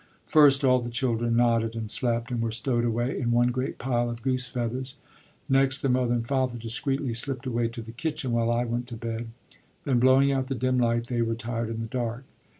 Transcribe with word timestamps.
First, 0.25 0.63
all 0.63 0.79
the 0.81 0.89
children 0.89 1.35
nodded 1.37 1.75
and 1.75 1.91
slept, 1.91 2.31
and 2.31 2.41
were 2.41 2.49
stowed 2.49 2.85
away 2.85 3.19
in 3.19 3.29
one 3.29 3.49
great 3.49 3.77
pile 3.77 4.09
of 4.09 4.23
goose 4.23 4.47
feathers; 4.47 4.95
next, 5.47 5.83
the 5.83 5.89
mother 5.89 6.13
and 6.15 6.23
the 6.23 6.27
father 6.27 6.57
discreetly 6.57 7.13
slipped 7.13 7.45
away 7.45 7.67
to 7.67 7.83
the 7.83 7.91
kitchen 7.91 8.31
while 8.31 8.49
I 8.51 8.65
went 8.65 8.87
to 8.87 8.97
bed; 8.97 9.27
then, 9.85 9.99
blowing 9.99 10.31
out 10.31 10.47
the 10.47 10.55
dim 10.55 10.79
light, 10.79 11.05
they 11.05 11.21
retired 11.21 11.69
in 11.69 11.81
the 11.81 11.85
dark. 11.85 12.25